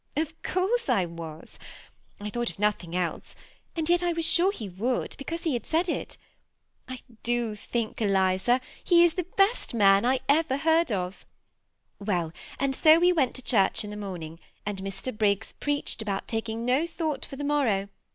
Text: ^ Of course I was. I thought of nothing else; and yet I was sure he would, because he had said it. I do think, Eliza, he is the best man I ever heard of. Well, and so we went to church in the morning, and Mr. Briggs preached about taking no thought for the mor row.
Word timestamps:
^ 0.17 0.19
Of 0.23 0.41
course 0.41 0.89
I 0.89 1.05
was. 1.05 1.59
I 2.19 2.31
thought 2.31 2.49
of 2.49 2.57
nothing 2.57 2.95
else; 2.95 3.35
and 3.75 3.87
yet 3.87 4.01
I 4.01 4.13
was 4.13 4.25
sure 4.25 4.51
he 4.51 4.67
would, 4.67 5.13
because 5.19 5.43
he 5.43 5.53
had 5.53 5.63
said 5.63 5.87
it. 5.87 6.17
I 6.87 7.01
do 7.21 7.53
think, 7.53 8.01
Eliza, 8.01 8.61
he 8.83 9.03
is 9.03 9.13
the 9.13 9.27
best 9.37 9.75
man 9.75 10.03
I 10.03 10.21
ever 10.27 10.57
heard 10.57 10.91
of. 10.91 11.23
Well, 11.99 12.33
and 12.57 12.75
so 12.75 12.97
we 12.97 13.13
went 13.13 13.35
to 13.35 13.43
church 13.43 13.83
in 13.83 13.91
the 13.91 13.95
morning, 13.95 14.39
and 14.65 14.79
Mr. 14.79 15.15
Briggs 15.15 15.53
preached 15.53 16.01
about 16.01 16.27
taking 16.27 16.65
no 16.65 16.87
thought 16.87 17.23
for 17.23 17.35
the 17.35 17.43
mor 17.43 17.65
row. 17.65 17.87